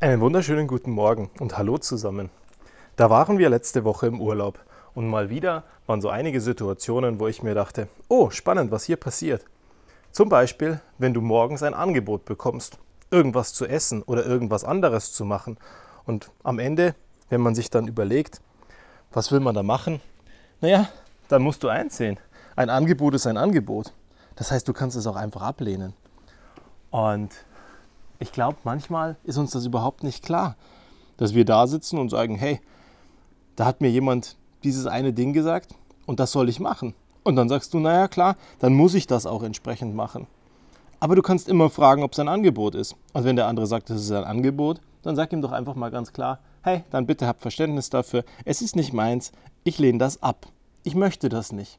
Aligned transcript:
Einen 0.00 0.20
wunderschönen 0.20 0.68
guten 0.68 0.92
Morgen 0.92 1.28
und 1.40 1.58
hallo 1.58 1.76
zusammen. 1.76 2.30
Da 2.94 3.10
waren 3.10 3.36
wir 3.38 3.50
letzte 3.50 3.82
Woche 3.82 4.06
im 4.06 4.20
Urlaub 4.20 4.60
und 4.94 5.08
mal 5.08 5.28
wieder 5.28 5.64
waren 5.88 6.00
so 6.00 6.08
einige 6.08 6.40
Situationen, 6.40 7.18
wo 7.18 7.26
ich 7.26 7.42
mir 7.42 7.56
dachte, 7.56 7.88
oh, 8.06 8.30
spannend, 8.30 8.70
was 8.70 8.84
hier 8.84 8.94
passiert. 8.94 9.44
Zum 10.12 10.28
Beispiel, 10.28 10.80
wenn 10.98 11.14
du 11.14 11.20
morgens 11.20 11.64
ein 11.64 11.74
Angebot 11.74 12.26
bekommst, 12.26 12.78
irgendwas 13.10 13.54
zu 13.54 13.66
essen 13.66 14.04
oder 14.04 14.24
irgendwas 14.24 14.62
anderes 14.62 15.12
zu 15.12 15.24
machen 15.24 15.58
und 16.06 16.30
am 16.44 16.60
Ende, 16.60 16.94
wenn 17.28 17.40
man 17.40 17.56
sich 17.56 17.68
dann 17.68 17.88
überlegt, 17.88 18.40
was 19.12 19.32
will 19.32 19.40
man 19.40 19.56
da 19.56 19.64
machen, 19.64 20.00
naja, 20.60 20.88
dann 21.26 21.42
musst 21.42 21.64
du 21.64 21.68
einsehen, 21.68 22.20
ein 22.54 22.70
Angebot 22.70 23.14
ist 23.14 23.26
ein 23.26 23.36
Angebot. 23.36 23.92
Das 24.36 24.52
heißt, 24.52 24.68
du 24.68 24.72
kannst 24.72 24.96
es 24.96 25.08
auch 25.08 25.16
einfach 25.16 25.42
ablehnen. 25.42 25.92
Und 26.92 27.32
ich 28.18 28.32
glaube, 28.32 28.58
manchmal 28.64 29.16
ist 29.24 29.38
uns 29.38 29.52
das 29.52 29.66
überhaupt 29.66 30.02
nicht 30.02 30.24
klar, 30.24 30.56
dass 31.16 31.34
wir 31.34 31.44
da 31.44 31.66
sitzen 31.66 31.98
und 31.98 32.08
sagen, 32.10 32.36
hey, 32.36 32.60
da 33.56 33.64
hat 33.64 33.80
mir 33.80 33.90
jemand 33.90 34.36
dieses 34.64 34.86
eine 34.86 35.12
Ding 35.12 35.32
gesagt 35.32 35.74
und 36.06 36.20
das 36.20 36.32
soll 36.32 36.48
ich 36.48 36.60
machen. 36.60 36.94
Und 37.22 37.36
dann 37.36 37.48
sagst 37.48 37.74
du, 37.74 37.78
naja 37.78 38.08
klar, 38.08 38.36
dann 38.58 38.74
muss 38.74 38.94
ich 38.94 39.06
das 39.06 39.26
auch 39.26 39.42
entsprechend 39.42 39.94
machen. 39.94 40.26
Aber 41.00 41.14
du 41.14 41.22
kannst 41.22 41.48
immer 41.48 41.70
fragen, 41.70 42.02
ob 42.02 42.12
es 42.12 42.18
ein 42.18 42.28
Angebot 42.28 42.74
ist. 42.74 42.96
Und 43.12 43.24
wenn 43.24 43.36
der 43.36 43.46
andere 43.46 43.66
sagt, 43.66 43.90
es 43.90 44.02
ist 44.02 44.10
ein 44.10 44.24
Angebot, 44.24 44.80
dann 45.02 45.14
sag 45.14 45.32
ihm 45.32 45.42
doch 45.42 45.52
einfach 45.52 45.74
mal 45.74 45.90
ganz 45.90 46.12
klar, 46.12 46.40
hey, 46.62 46.82
dann 46.90 47.06
bitte 47.06 47.26
hab 47.26 47.40
Verständnis 47.40 47.90
dafür, 47.90 48.24
es 48.44 48.62
ist 48.62 48.74
nicht 48.74 48.92
meins, 48.92 49.32
ich 49.62 49.78
lehne 49.78 49.98
das 49.98 50.22
ab. 50.22 50.46
Ich 50.82 50.94
möchte 50.94 51.28
das 51.28 51.52
nicht. 51.52 51.78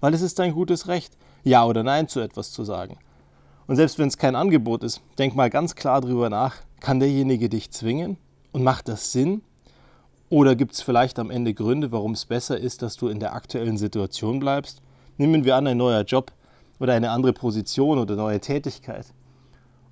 Weil 0.00 0.14
es 0.14 0.22
ist 0.22 0.38
dein 0.38 0.52
gutes 0.52 0.86
Recht, 0.88 1.16
Ja 1.42 1.64
oder 1.64 1.82
Nein 1.82 2.08
zu 2.08 2.20
etwas 2.20 2.52
zu 2.52 2.64
sagen. 2.64 2.98
Und 3.66 3.76
selbst 3.76 3.98
wenn 3.98 4.08
es 4.08 4.18
kein 4.18 4.34
Angebot 4.34 4.82
ist, 4.82 5.00
denk 5.18 5.34
mal 5.34 5.50
ganz 5.50 5.74
klar 5.74 6.00
drüber 6.00 6.30
nach, 6.30 6.56
kann 6.80 7.00
derjenige 7.00 7.48
dich 7.48 7.70
zwingen? 7.70 8.16
Und 8.52 8.64
macht 8.64 8.88
das 8.88 9.12
Sinn? 9.12 9.42
Oder 10.28 10.56
gibt 10.56 10.72
es 10.72 10.82
vielleicht 10.82 11.18
am 11.18 11.30
Ende 11.30 11.54
Gründe, 11.54 11.92
warum 11.92 12.12
es 12.12 12.24
besser 12.24 12.58
ist, 12.58 12.82
dass 12.82 12.96
du 12.96 13.08
in 13.08 13.20
der 13.20 13.34
aktuellen 13.34 13.76
Situation 13.76 14.40
bleibst? 14.40 14.82
Nehmen 15.16 15.44
wir 15.44 15.56
an, 15.56 15.66
ein 15.66 15.76
neuer 15.76 16.02
Job 16.02 16.32
oder 16.80 16.94
eine 16.94 17.10
andere 17.10 17.32
Position 17.32 17.98
oder 17.98 18.16
neue 18.16 18.40
Tätigkeit. 18.40 19.06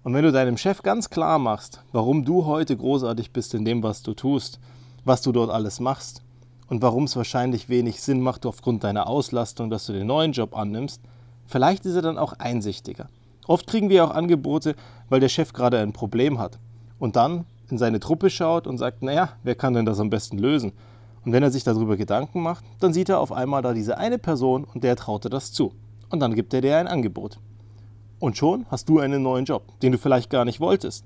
Und 0.02 0.14
wenn 0.14 0.24
du 0.24 0.32
deinem 0.32 0.56
Chef 0.56 0.82
ganz 0.82 1.10
klar 1.10 1.38
machst, 1.38 1.82
warum 1.92 2.24
du 2.24 2.46
heute 2.46 2.76
großartig 2.76 3.32
bist 3.32 3.52
in 3.54 3.66
dem, 3.66 3.82
was 3.82 4.02
du 4.02 4.14
tust, 4.14 4.58
was 5.04 5.20
du 5.20 5.30
dort 5.30 5.50
alles 5.50 5.78
machst 5.78 6.22
und 6.68 6.80
warum 6.80 7.04
es 7.04 7.16
wahrscheinlich 7.16 7.68
wenig 7.68 8.00
Sinn 8.00 8.22
macht 8.22 8.46
aufgrund 8.46 8.82
deiner 8.82 9.08
Auslastung, 9.08 9.68
dass 9.68 9.86
du 9.86 9.92
den 9.92 10.06
neuen 10.06 10.32
Job 10.32 10.56
annimmst, 10.56 11.02
vielleicht 11.46 11.84
ist 11.84 11.96
er 11.96 12.02
dann 12.02 12.18
auch 12.18 12.32
einsichtiger. 12.38 13.08
Oft 13.46 13.66
kriegen 13.66 13.90
wir 13.90 14.04
auch 14.04 14.10
Angebote, 14.10 14.74
weil 15.08 15.20
der 15.20 15.28
Chef 15.28 15.52
gerade 15.52 15.78
ein 15.78 15.92
Problem 15.92 16.38
hat 16.38 16.58
und 16.98 17.16
dann 17.16 17.46
in 17.68 17.78
seine 17.78 18.00
Truppe 18.00 18.30
schaut 18.30 18.66
und 18.66 18.78
sagt, 18.78 19.02
naja, 19.02 19.30
wer 19.42 19.54
kann 19.54 19.74
denn 19.74 19.86
das 19.86 20.00
am 20.00 20.10
besten 20.10 20.38
lösen? 20.38 20.72
Und 21.24 21.32
wenn 21.32 21.42
er 21.42 21.50
sich 21.50 21.64
darüber 21.64 21.96
Gedanken 21.96 22.42
macht, 22.42 22.64
dann 22.80 22.92
sieht 22.92 23.08
er 23.08 23.20
auf 23.20 23.32
einmal 23.32 23.62
da 23.62 23.72
diese 23.72 23.98
eine 23.98 24.18
Person 24.18 24.64
und 24.64 24.84
der 24.84 24.96
traut 24.96 25.24
er 25.24 25.30
das 25.30 25.52
zu. 25.52 25.72
Und 26.08 26.20
dann 26.20 26.34
gibt 26.34 26.54
er 26.54 26.60
dir 26.60 26.76
ein 26.76 26.88
Angebot. 26.88 27.38
Und 28.18 28.36
schon 28.36 28.66
hast 28.70 28.88
du 28.88 28.98
einen 28.98 29.22
neuen 29.22 29.44
Job, 29.44 29.64
den 29.82 29.92
du 29.92 29.98
vielleicht 29.98 30.30
gar 30.30 30.44
nicht 30.44 30.60
wolltest. 30.60 31.04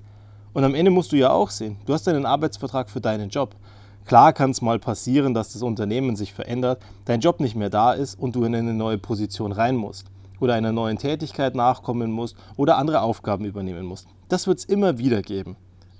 Und 0.53 0.65
am 0.65 0.75
Ende 0.75 0.91
musst 0.91 1.13
du 1.13 1.17
ja 1.17 1.31
auch 1.31 1.51
sehen, 1.51 1.79
du 1.87 1.93
hast 1.93 2.09
einen 2.09 2.27
Arbeitsvertrag 2.27 2.89
für 2.91 3.01
deinen 3.01 3.29
Job. 3.29 3.57
Klar 4.05 4.33
kann 4.33 4.51
es 4.51 4.63
mal 4.63 4.79
passieren, 4.79 5.35
dass 5.35 5.53
das 5.53 5.63
Unternehmen 5.63 6.15
sich 6.15 6.33
verändert, 6.33 6.81
dein 7.07 7.21
Job 7.21 7.41
nicht 7.41 7.57
mehr 7.57 7.71
da 7.71 7.93
ist 7.93 8.19
und 8.19 8.37
du 8.37 8.45
in 8.45 8.55
eine 8.55 8.75
neue 8.75 8.98
Position 8.98 9.53
rein 9.53 9.77
musst 9.77 10.07
oder 10.41 10.55
einer 10.55 10.73
neuen 10.73 10.99
Tätigkeit 10.99 11.55
nachkommen 11.55 12.11
musst 12.11 12.37
oder 12.57 12.77
andere 12.79 13.01
Aufgaben 13.03 13.45
übernehmen 13.45 13.87
musst. 13.87 14.09
Das 14.29 14.47
wird 14.47 14.59
es 14.59 14.65
immer 14.65 14.99
wieder 14.99 15.23
geben. 15.23 15.57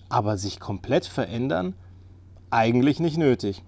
Aber 0.09 0.37
sich 0.37 0.61
komplett 0.61 1.07
verändern? 1.07 1.75
Eigentlich 2.51 3.01
nicht 3.01 3.17
nötig. 3.17 3.63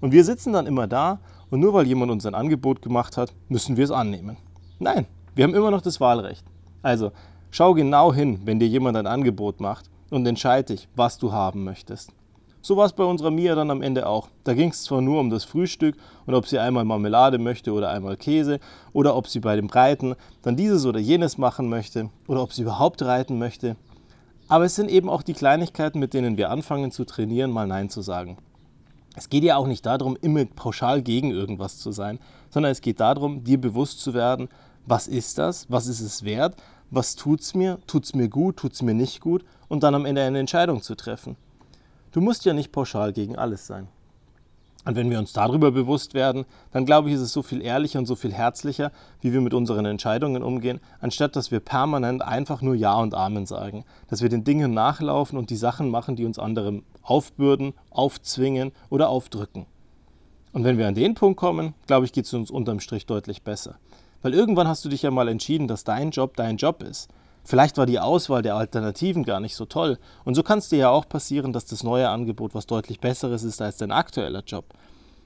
Und 0.00 0.12
wir 0.12 0.24
sitzen 0.24 0.52
dann 0.52 0.66
immer 0.66 0.86
da 0.86 1.20
und 1.50 1.60
nur 1.60 1.74
weil 1.74 1.86
jemand 1.86 2.10
uns 2.10 2.26
ein 2.26 2.34
Angebot 2.34 2.82
gemacht 2.82 3.16
hat, 3.16 3.32
müssen 3.48 3.76
wir 3.76 3.84
es 3.84 3.90
annehmen. 3.90 4.36
Nein, 4.78 5.06
wir 5.34 5.44
haben 5.44 5.54
immer 5.54 5.70
noch 5.70 5.82
das 5.82 6.00
Wahlrecht. 6.00 6.44
Also 6.82 7.12
schau 7.50 7.74
genau 7.74 8.12
hin, 8.12 8.40
wenn 8.44 8.58
dir 8.58 8.68
jemand 8.68 8.96
ein 8.96 9.06
Angebot 9.06 9.60
macht 9.60 9.90
und 10.10 10.26
entscheide 10.26 10.74
dich, 10.74 10.88
was 10.94 11.18
du 11.18 11.32
haben 11.32 11.64
möchtest. 11.64 12.12
So 12.66 12.78
war 12.78 12.86
es 12.86 12.94
bei 12.94 13.04
unserer 13.04 13.30
Mia 13.30 13.54
dann 13.54 13.70
am 13.70 13.82
Ende 13.82 14.06
auch. 14.06 14.28
Da 14.42 14.54
ging 14.54 14.70
es 14.70 14.84
zwar 14.84 15.02
nur 15.02 15.20
um 15.20 15.28
das 15.28 15.44
Frühstück 15.44 15.96
und 16.24 16.34
ob 16.34 16.46
sie 16.46 16.58
einmal 16.58 16.86
Marmelade 16.86 17.36
möchte 17.36 17.74
oder 17.74 17.90
einmal 17.90 18.16
Käse 18.16 18.58
oder 18.94 19.16
ob 19.16 19.28
sie 19.28 19.40
bei 19.40 19.54
dem 19.54 19.66
Reiten 19.66 20.14
dann 20.40 20.56
dieses 20.56 20.86
oder 20.86 20.98
jenes 20.98 21.36
machen 21.36 21.68
möchte 21.68 22.08
oder 22.26 22.40
ob 22.40 22.54
sie 22.54 22.62
überhaupt 22.62 23.02
reiten 23.02 23.38
möchte. 23.38 23.76
Aber 24.48 24.64
es 24.64 24.76
sind 24.76 24.90
eben 24.90 25.10
auch 25.10 25.20
die 25.22 25.34
Kleinigkeiten, 25.34 25.98
mit 25.98 26.14
denen 26.14 26.38
wir 26.38 26.48
anfangen 26.48 26.90
zu 26.90 27.04
trainieren, 27.04 27.50
mal 27.50 27.66
Nein 27.66 27.90
zu 27.90 28.00
sagen. 28.00 28.38
Es 29.14 29.28
geht 29.28 29.44
ja 29.44 29.56
auch 29.56 29.66
nicht 29.66 29.84
darum, 29.84 30.16
immer 30.22 30.46
pauschal 30.46 31.02
gegen 31.02 31.32
irgendwas 31.32 31.76
zu 31.76 31.92
sein, 31.92 32.18
sondern 32.48 32.72
es 32.72 32.80
geht 32.80 32.98
darum, 32.98 33.44
dir 33.44 33.60
bewusst 33.60 34.00
zu 34.00 34.14
werden, 34.14 34.48
was 34.86 35.06
ist 35.06 35.36
das, 35.36 35.70
was 35.70 35.86
ist 35.86 36.00
es 36.00 36.24
wert, 36.24 36.56
was 36.90 37.14
tut 37.14 37.42
es 37.42 37.54
mir, 37.54 37.78
tut 37.86 38.04
es 38.04 38.14
mir 38.14 38.30
gut, 38.30 38.56
tut 38.56 38.72
es 38.72 38.80
mir 38.80 38.94
nicht 38.94 39.20
gut 39.20 39.44
und 39.68 39.82
dann 39.82 39.94
am 39.94 40.06
Ende 40.06 40.22
eine 40.22 40.38
Entscheidung 40.38 40.80
zu 40.80 40.94
treffen. 40.94 41.36
Du 42.14 42.20
musst 42.20 42.44
ja 42.44 42.52
nicht 42.52 42.70
pauschal 42.70 43.12
gegen 43.12 43.34
alles 43.34 43.66
sein. 43.66 43.88
Und 44.84 44.94
wenn 44.94 45.10
wir 45.10 45.18
uns 45.18 45.32
darüber 45.32 45.72
bewusst 45.72 46.14
werden, 46.14 46.44
dann 46.70 46.86
glaube 46.86 47.08
ich, 47.08 47.16
ist 47.16 47.22
es 47.22 47.32
so 47.32 47.42
viel 47.42 47.60
ehrlicher 47.60 47.98
und 47.98 48.06
so 48.06 48.14
viel 48.14 48.32
herzlicher, 48.32 48.92
wie 49.20 49.32
wir 49.32 49.40
mit 49.40 49.52
unseren 49.52 49.84
Entscheidungen 49.84 50.44
umgehen, 50.44 50.78
anstatt 51.00 51.34
dass 51.34 51.50
wir 51.50 51.58
permanent 51.58 52.22
einfach 52.22 52.62
nur 52.62 52.76
Ja 52.76 52.94
und 53.00 53.16
Amen 53.16 53.46
sagen. 53.46 53.84
Dass 54.08 54.22
wir 54.22 54.28
den 54.28 54.44
Dingen 54.44 54.72
nachlaufen 54.72 55.36
und 55.36 55.50
die 55.50 55.56
Sachen 55.56 55.90
machen, 55.90 56.14
die 56.14 56.24
uns 56.24 56.38
andere 56.38 56.82
aufbürden, 57.02 57.74
aufzwingen 57.90 58.70
oder 58.90 59.08
aufdrücken. 59.08 59.66
Und 60.52 60.62
wenn 60.62 60.78
wir 60.78 60.86
an 60.86 60.94
den 60.94 61.14
Punkt 61.14 61.36
kommen, 61.36 61.74
glaube 61.88 62.06
ich, 62.06 62.12
geht 62.12 62.26
es 62.26 62.34
uns 62.34 62.52
unterm 62.52 62.78
Strich 62.78 63.06
deutlich 63.06 63.42
besser. 63.42 63.80
Weil 64.22 64.34
irgendwann 64.34 64.68
hast 64.68 64.84
du 64.84 64.88
dich 64.88 65.02
ja 65.02 65.10
mal 65.10 65.26
entschieden, 65.26 65.66
dass 65.66 65.82
dein 65.82 66.12
Job 66.12 66.36
dein 66.36 66.58
Job 66.58 66.80
ist. 66.84 67.10
Vielleicht 67.44 67.76
war 67.76 67.86
die 67.86 68.00
Auswahl 68.00 68.42
der 68.42 68.56
Alternativen 68.56 69.22
gar 69.22 69.38
nicht 69.38 69.54
so 69.54 69.66
toll. 69.66 69.98
Und 70.24 70.34
so 70.34 70.42
kann 70.42 70.58
es 70.58 70.70
dir 70.70 70.78
ja 70.78 70.90
auch 70.90 71.08
passieren, 71.08 71.52
dass 71.52 71.66
das 71.66 71.82
neue 71.82 72.08
Angebot 72.08 72.54
was 72.54 72.66
deutlich 72.66 73.00
Besseres 73.00 73.44
ist 73.44 73.60
als 73.60 73.76
dein 73.76 73.92
aktueller 73.92 74.42
Job. 74.46 74.64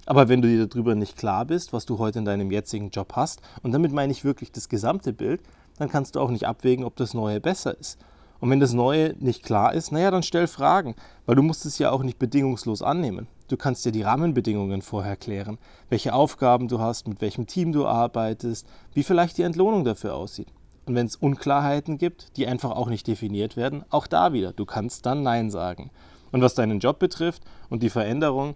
Aber 0.04 0.28
wenn 0.28 0.42
du 0.42 0.48
dir 0.48 0.66
darüber 0.66 0.94
nicht 0.94 1.16
klar 1.16 1.44
bist, 1.44 1.72
was 1.72 1.86
du 1.86 1.98
heute 1.98 2.18
in 2.18 2.24
deinem 2.24 2.50
jetzigen 2.50 2.90
Job 2.90 3.12
hast, 3.14 3.40
und 3.62 3.72
damit 3.72 3.92
meine 3.92 4.10
ich 4.10 4.24
wirklich 4.24 4.50
das 4.50 4.68
gesamte 4.68 5.12
Bild, 5.12 5.42
dann 5.78 5.90
kannst 5.90 6.16
du 6.16 6.20
auch 6.20 6.30
nicht 6.30 6.46
abwägen, 6.46 6.84
ob 6.84 6.96
das 6.96 7.14
Neue 7.14 7.40
besser 7.40 7.78
ist. 7.78 7.98
Und 8.40 8.50
wenn 8.50 8.60
das 8.60 8.72
Neue 8.72 9.14
nicht 9.18 9.42
klar 9.42 9.74
ist, 9.74 9.92
naja, 9.92 10.10
dann 10.10 10.22
stell 10.22 10.46
Fragen, 10.46 10.94
weil 11.26 11.36
du 11.36 11.42
musst 11.42 11.66
es 11.66 11.78
ja 11.78 11.90
auch 11.90 12.02
nicht 12.02 12.18
bedingungslos 12.18 12.82
annehmen. 12.82 13.26
Du 13.48 13.56
kannst 13.56 13.84
dir 13.84 13.92
die 13.92 14.02
Rahmenbedingungen 14.02 14.82
vorher 14.82 15.16
klären, 15.16 15.58
welche 15.88 16.14
Aufgaben 16.14 16.68
du 16.68 16.80
hast, 16.80 17.08
mit 17.08 17.20
welchem 17.20 17.46
Team 17.46 17.72
du 17.72 17.86
arbeitest, 17.86 18.66
wie 18.94 19.02
vielleicht 19.02 19.38
die 19.38 19.42
Entlohnung 19.42 19.84
dafür 19.84 20.14
aussieht. 20.14 20.48
Und 20.88 20.94
wenn 20.94 21.06
es 21.06 21.16
Unklarheiten 21.16 21.98
gibt, 21.98 22.36
die 22.38 22.46
einfach 22.46 22.70
auch 22.70 22.88
nicht 22.88 23.06
definiert 23.06 23.58
werden, 23.58 23.84
auch 23.90 24.06
da 24.06 24.32
wieder, 24.32 24.54
du 24.54 24.64
kannst 24.64 25.04
dann 25.04 25.22
Nein 25.22 25.50
sagen. 25.50 25.90
Und 26.32 26.40
was 26.40 26.54
deinen 26.54 26.80
Job 26.80 26.98
betrifft 26.98 27.42
und 27.68 27.82
die 27.82 27.90
Veränderung, 27.90 28.54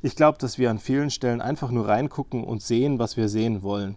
ich 0.00 0.14
glaube, 0.14 0.38
dass 0.38 0.58
wir 0.58 0.70
an 0.70 0.78
vielen 0.78 1.10
Stellen 1.10 1.40
einfach 1.40 1.72
nur 1.72 1.88
reingucken 1.88 2.44
und 2.44 2.62
sehen, 2.62 3.00
was 3.00 3.16
wir 3.16 3.28
sehen 3.28 3.64
wollen. 3.64 3.96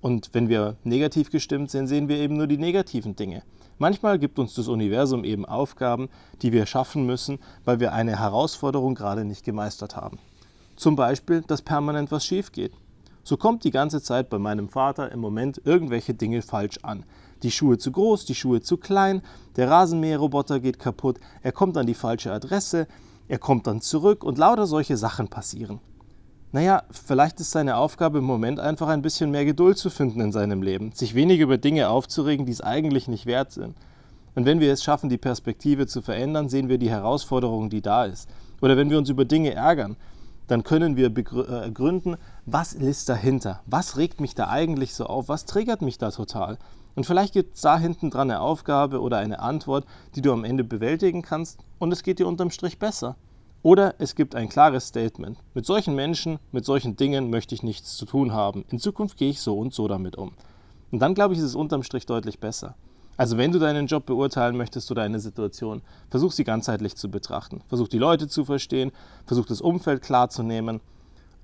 Und 0.00 0.30
wenn 0.32 0.48
wir 0.48 0.76
negativ 0.84 1.30
gestimmt 1.30 1.72
sind, 1.72 1.88
sehen 1.88 2.08
wir 2.08 2.18
eben 2.18 2.36
nur 2.36 2.46
die 2.46 2.58
negativen 2.58 3.16
Dinge. 3.16 3.42
Manchmal 3.78 4.20
gibt 4.20 4.38
uns 4.38 4.54
das 4.54 4.68
Universum 4.68 5.24
eben 5.24 5.44
Aufgaben, 5.44 6.10
die 6.40 6.52
wir 6.52 6.66
schaffen 6.66 7.04
müssen, 7.04 7.40
weil 7.64 7.80
wir 7.80 7.92
eine 7.92 8.16
Herausforderung 8.16 8.94
gerade 8.94 9.24
nicht 9.24 9.44
gemeistert 9.44 9.96
haben. 9.96 10.20
Zum 10.76 10.94
Beispiel, 10.94 11.42
dass 11.42 11.62
permanent 11.62 12.12
was 12.12 12.24
schief 12.24 12.52
geht. 12.52 12.74
So 13.24 13.38
kommt 13.38 13.64
die 13.64 13.70
ganze 13.70 14.02
Zeit 14.02 14.28
bei 14.28 14.38
meinem 14.38 14.68
Vater 14.68 15.10
im 15.10 15.18
Moment 15.18 15.60
irgendwelche 15.64 16.12
Dinge 16.12 16.42
falsch 16.42 16.78
an. 16.82 17.04
Die 17.42 17.50
Schuhe 17.50 17.78
zu 17.78 17.90
groß, 17.90 18.26
die 18.26 18.34
Schuhe 18.34 18.60
zu 18.60 18.76
klein, 18.76 19.22
der 19.56 19.70
Rasenmäherroboter 19.70 20.60
geht 20.60 20.78
kaputt, 20.78 21.18
er 21.42 21.52
kommt 21.52 21.78
an 21.78 21.86
die 21.86 21.94
falsche 21.94 22.32
Adresse, 22.32 22.86
er 23.26 23.38
kommt 23.38 23.66
dann 23.66 23.80
zurück 23.80 24.22
und 24.22 24.36
lauter 24.36 24.66
solche 24.66 24.98
Sachen 24.98 25.28
passieren. 25.28 25.80
Naja, 26.52 26.82
vielleicht 26.90 27.40
ist 27.40 27.50
seine 27.50 27.76
Aufgabe 27.76 28.18
im 28.18 28.24
Moment 28.24 28.60
einfach 28.60 28.88
ein 28.88 29.02
bisschen 29.02 29.30
mehr 29.30 29.46
Geduld 29.46 29.78
zu 29.78 29.88
finden 29.88 30.20
in 30.20 30.30
seinem 30.30 30.62
Leben, 30.62 30.92
sich 30.92 31.14
weniger 31.14 31.44
über 31.44 31.58
Dinge 31.58 31.88
aufzuregen, 31.88 32.44
die 32.44 32.52
es 32.52 32.60
eigentlich 32.60 33.08
nicht 33.08 33.26
wert 33.26 33.52
sind. 33.52 33.74
Und 34.34 34.44
wenn 34.44 34.60
wir 34.60 34.72
es 34.72 34.84
schaffen, 34.84 35.08
die 35.08 35.18
Perspektive 35.18 35.86
zu 35.86 36.02
verändern, 36.02 36.48
sehen 36.48 36.68
wir 36.68 36.78
die 36.78 36.90
Herausforderung, 36.90 37.70
die 37.70 37.82
da 37.82 38.04
ist. 38.04 38.28
Oder 38.60 38.76
wenn 38.76 38.90
wir 38.90 38.98
uns 38.98 39.08
über 39.08 39.24
Dinge 39.24 39.54
ärgern, 39.54 39.96
dann 40.46 40.62
können 40.62 40.96
wir 40.96 41.08
begründen, 41.10 42.14
äh, 42.14 42.18
was 42.46 42.72
ist 42.72 43.08
dahinter? 43.08 43.60
Was 43.66 43.96
regt 43.96 44.20
mich 44.20 44.34
da 44.34 44.48
eigentlich 44.48 44.94
so 44.94 45.06
auf? 45.06 45.28
Was 45.28 45.46
triggert 45.46 45.82
mich 45.82 45.98
da 45.98 46.10
total? 46.10 46.58
Und 46.94 47.06
vielleicht 47.06 47.32
gibt 47.32 47.56
es 47.56 47.62
da 47.62 47.78
hinten 47.78 48.10
dran 48.10 48.30
eine 48.30 48.40
Aufgabe 48.40 49.00
oder 49.00 49.18
eine 49.18 49.40
Antwort, 49.40 49.84
die 50.14 50.22
du 50.22 50.32
am 50.32 50.44
Ende 50.44 50.64
bewältigen 50.64 51.22
kannst 51.22 51.58
und 51.78 51.92
es 51.92 52.02
geht 52.02 52.18
dir 52.18 52.28
unterm 52.28 52.50
Strich 52.50 52.78
besser. 52.78 53.16
Oder 53.62 53.94
es 53.98 54.14
gibt 54.14 54.34
ein 54.34 54.50
klares 54.50 54.88
Statement. 54.88 55.38
Mit 55.54 55.64
solchen 55.64 55.94
Menschen, 55.94 56.38
mit 56.52 56.66
solchen 56.66 56.96
Dingen 56.96 57.30
möchte 57.30 57.54
ich 57.54 57.62
nichts 57.62 57.96
zu 57.96 58.04
tun 58.04 58.32
haben. 58.32 58.64
In 58.68 58.78
Zukunft 58.78 59.16
gehe 59.16 59.30
ich 59.30 59.40
so 59.40 59.58
und 59.58 59.72
so 59.72 59.88
damit 59.88 60.16
um. 60.16 60.32
Und 60.90 60.98
dann 61.00 61.14
glaube 61.14 61.32
ich, 61.32 61.40
ist 61.40 61.46
es 61.46 61.54
unterm 61.54 61.82
Strich 61.82 62.04
deutlich 62.04 62.38
besser. 62.38 62.74
Also 63.16 63.36
wenn 63.36 63.52
du 63.52 63.58
deinen 63.58 63.86
Job 63.86 64.06
beurteilen 64.06 64.56
möchtest 64.56 64.90
oder 64.90 65.02
eine 65.02 65.20
Situation, 65.20 65.82
versuch 66.10 66.32
sie 66.32 66.44
ganzheitlich 66.44 66.96
zu 66.96 67.10
betrachten. 67.10 67.62
Versuch 67.68 67.88
die 67.88 67.98
Leute 67.98 68.28
zu 68.28 68.44
verstehen, 68.44 68.92
versuch 69.26 69.46
das 69.46 69.60
Umfeld 69.60 70.02
klarzunehmen 70.02 70.80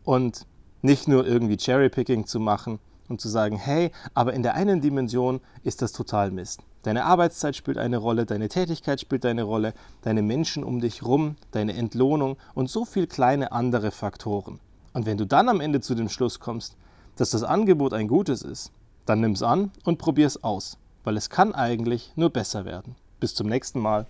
und 0.04 0.46
nicht 0.82 1.08
nur 1.08 1.26
irgendwie 1.26 1.56
Cherrypicking 1.56 2.26
zu 2.26 2.40
machen 2.40 2.78
und 3.08 3.20
zu 3.20 3.28
sagen, 3.28 3.56
hey, 3.56 3.90
aber 4.14 4.32
in 4.32 4.42
der 4.42 4.54
einen 4.54 4.80
Dimension 4.80 5.40
ist 5.62 5.82
das 5.82 5.92
total 5.92 6.30
Mist. 6.30 6.60
Deine 6.82 7.04
Arbeitszeit 7.04 7.54
spielt 7.54 7.76
eine 7.76 7.98
Rolle, 7.98 8.24
deine 8.24 8.48
Tätigkeit 8.48 9.00
spielt 9.00 9.26
eine 9.26 9.42
Rolle, 9.42 9.74
deine 10.02 10.22
Menschen 10.22 10.64
um 10.64 10.80
dich 10.80 11.02
rum, 11.02 11.36
deine 11.50 11.74
Entlohnung 11.74 12.36
und 12.54 12.70
so 12.70 12.84
viele 12.84 13.06
kleine 13.06 13.52
andere 13.52 13.90
Faktoren. 13.90 14.60
Und 14.92 15.06
wenn 15.06 15.18
du 15.18 15.26
dann 15.26 15.48
am 15.48 15.60
Ende 15.60 15.80
zu 15.80 15.94
dem 15.94 16.08
Schluss 16.08 16.40
kommst, 16.40 16.76
dass 17.16 17.30
das 17.30 17.42
Angebot 17.42 17.92
ein 17.92 18.08
gutes 18.08 18.42
ist, 18.42 18.72
dann 19.04 19.20
nimm 19.20 19.32
es 19.32 19.42
an 19.42 19.72
und 19.84 19.98
probier 19.98 20.26
es 20.26 20.42
aus, 20.42 20.78
weil 21.04 21.16
es 21.16 21.30
kann 21.30 21.54
eigentlich 21.54 22.12
nur 22.16 22.30
besser 22.30 22.64
werden. 22.64 22.96
Bis 23.20 23.34
zum 23.34 23.48
nächsten 23.48 23.80
Mal. 23.80 24.06